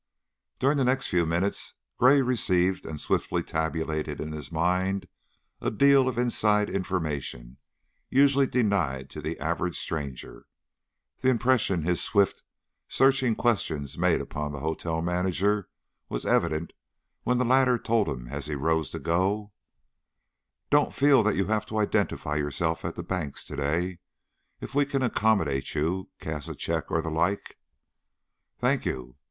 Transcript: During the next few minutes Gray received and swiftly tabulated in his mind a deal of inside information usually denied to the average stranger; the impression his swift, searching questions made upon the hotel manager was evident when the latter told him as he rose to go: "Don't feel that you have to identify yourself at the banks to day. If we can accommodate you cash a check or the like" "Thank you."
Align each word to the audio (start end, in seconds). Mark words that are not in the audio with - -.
During 0.57 0.77
the 0.79 0.83
next 0.83 1.09
few 1.09 1.27
minutes 1.27 1.75
Gray 1.99 2.23
received 2.23 2.87
and 2.87 2.99
swiftly 2.99 3.43
tabulated 3.43 4.19
in 4.19 4.31
his 4.31 4.51
mind 4.51 5.07
a 5.61 5.69
deal 5.69 6.07
of 6.09 6.17
inside 6.17 6.71
information 6.71 7.57
usually 8.09 8.47
denied 8.47 9.11
to 9.11 9.21
the 9.21 9.37
average 9.39 9.77
stranger; 9.77 10.47
the 11.19 11.29
impression 11.29 11.83
his 11.83 12.01
swift, 12.01 12.41
searching 12.87 13.35
questions 13.35 13.95
made 13.95 14.21
upon 14.21 14.51
the 14.51 14.61
hotel 14.61 15.03
manager 15.03 15.69
was 16.09 16.25
evident 16.25 16.73
when 17.21 17.37
the 17.37 17.45
latter 17.45 17.77
told 17.77 18.09
him 18.09 18.27
as 18.27 18.47
he 18.47 18.55
rose 18.55 18.89
to 18.89 18.97
go: 18.99 19.51
"Don't 20.71 20.95
feel 20.95 21.21
that 21.21 21.35
you 21.35 21.45
have 21.45 21.67
to 21.67 21.77
identify 21.77 22.37
yourself 22.37 22.83
at 22.83 22.95
the 22.95 23.03
banks 23.03 23.45
to 23.45 23.55
day. 23.55 23.99
If 24.61 24.73
we 24.73 24.83
can 24.83 25.03
accommodate 25.03 25.75
you 25.75 26.09
cash 26.19 26.47
a 26.47 26.55
check 26.55 26.89
or 26.89 27.03
the 27.03 27.11
like" 27.11 27.59
"Thank 28.61 28.83
you." 28.87 29.17